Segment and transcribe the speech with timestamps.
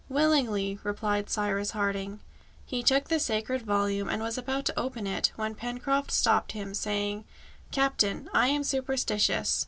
[0.09, 2.21] "Willingly," replied Cyrus Harding.
[2.65, 6.73] He took the sacred volume, and was about to open it, when Pencroft stopped him,
[6.73, 7.23] saying,
[7.69, 9.59] "Captain, I am superstitious.